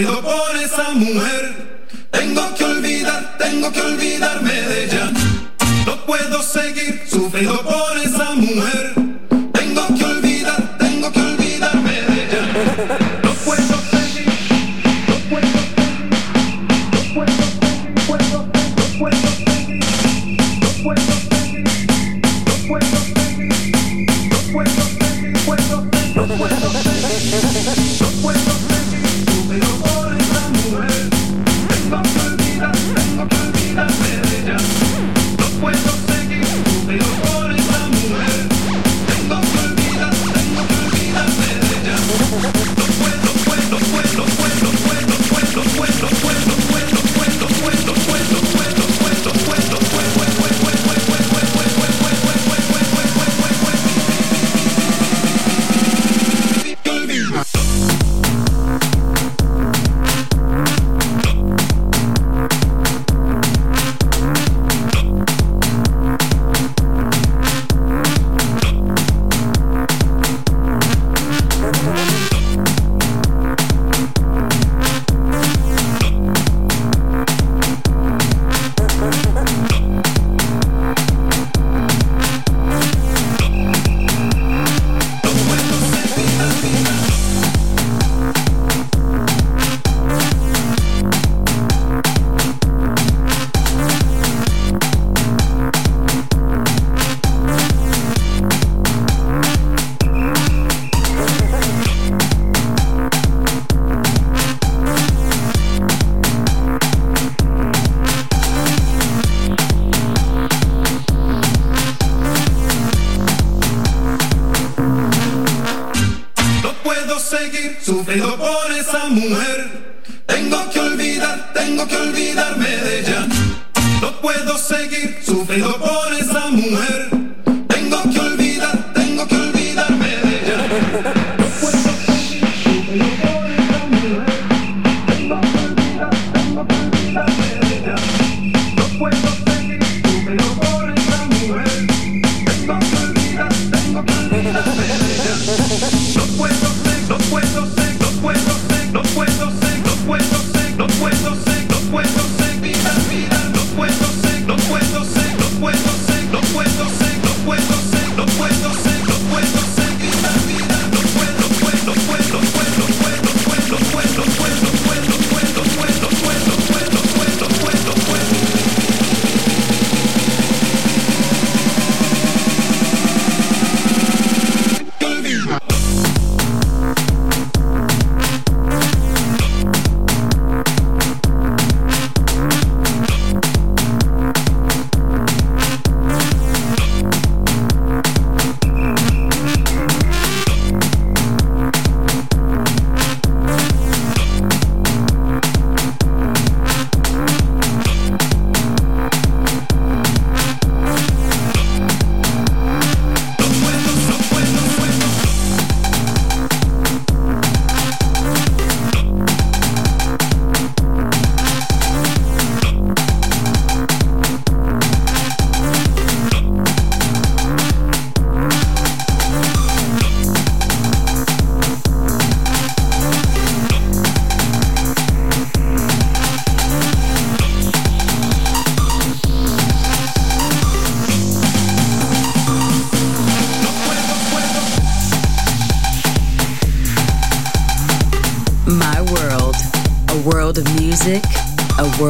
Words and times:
Brindo 0.00 0.22
por 0.22 0.56
esa 0.56 0.92
mujer. 0.92 1.84
Tengo 2.10 2.54
que 2.54 2.64
olvidar, 2.64 3.36
tengo 3.36 3.70
que 3.70 3.82
olvidarme 3.82 4.50
de 4.50 4.84
ella. 4.84 5.12
No 5.84 6.06
puedo 6.06 6.42
seguir 6.42 7.02
sufriendo 7.06 7.62
por 7.62 7.79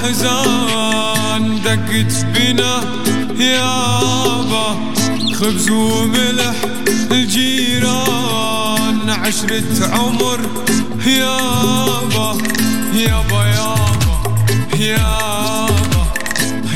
الأحزان 0.00 1.62
دقت 1.64 2.26
بنا 2.34 2.74
يابا 3.38 4.76
خبز 5.34 5.70
وملح 5.70 6.54
الجيران 7.10 8.30
عشرة 9.10 9.94
عمر 9.94 10.40
يابا 11.06 12.38
يابا 12.94 13.44
يابا 13.46 14.16
يابا 14.78 16.06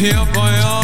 يابا 0.01 0.51
يابا. 0.51 0.84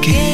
que 0.00 0.33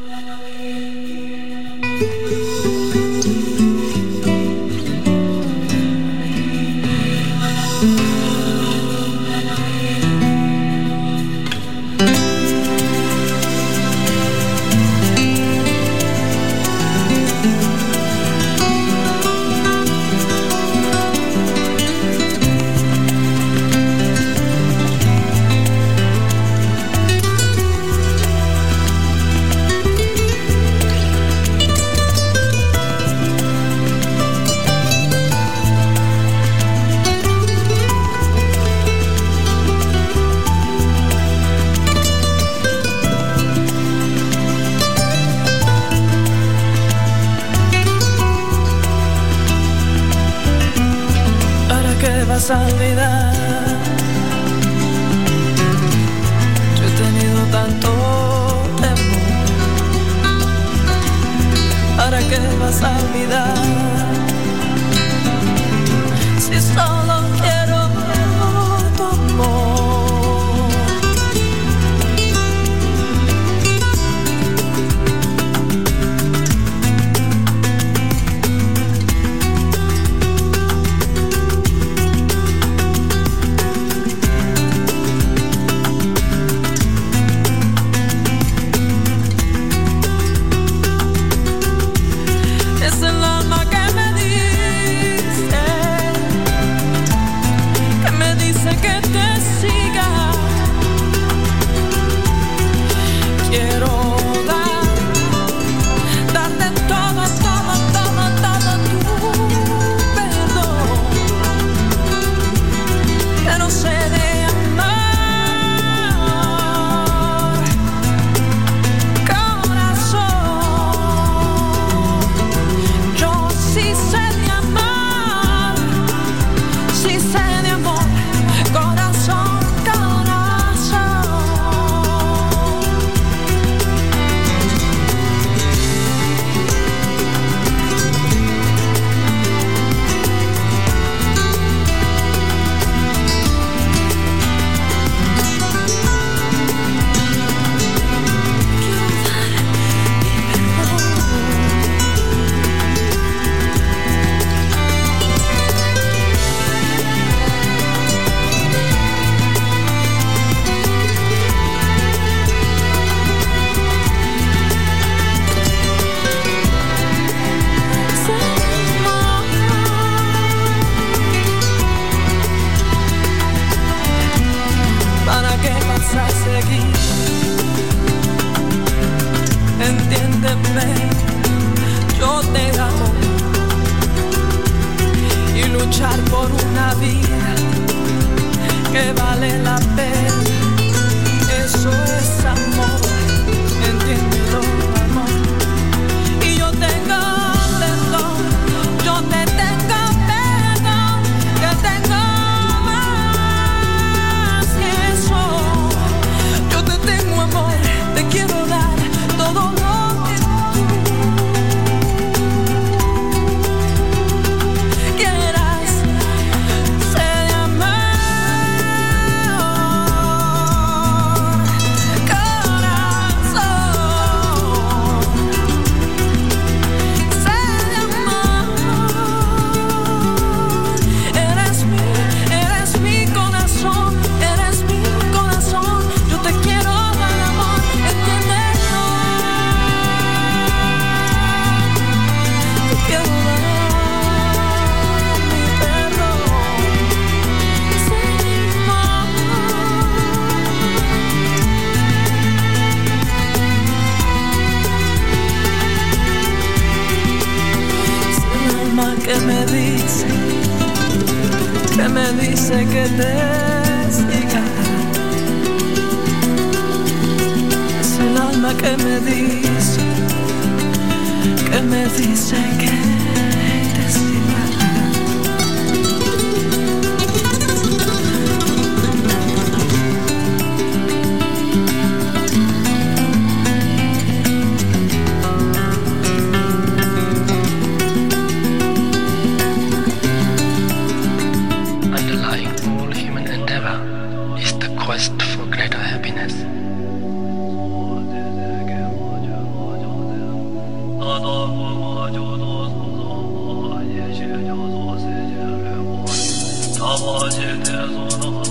Meditation 307.21 308.70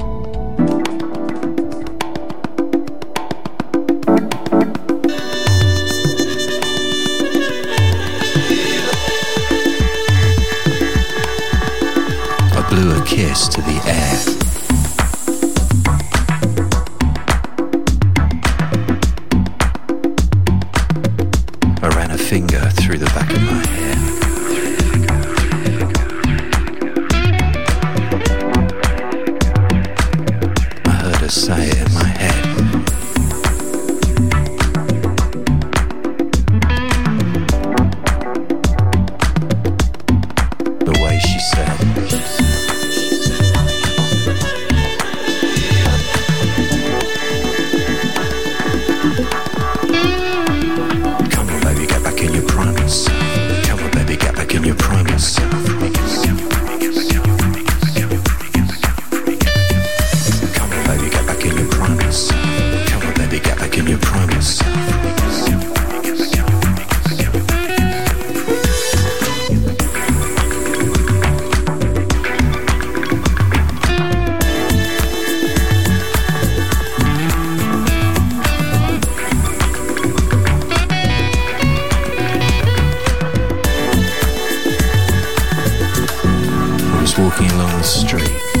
walking 87.21 87.51
along 87.51 87.77
the 87.77 87.83
street. 87.83 88.60